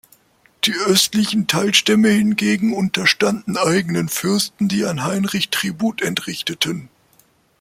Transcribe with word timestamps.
Die 0.63 0.73
östlichen 0.87 1.45
Teilstämme 1.45 2.09
hingegen 2.09 2.73
unterstanden 2.73 3.55
eigenen 3.55 4.09
Fürsten, 4.09 4.67
die 4.67 4.83
an 4.85 5.03
Heinrich 5.03 5.49
Tribut 5.49 6.01
entrichteten. 6.01 6.89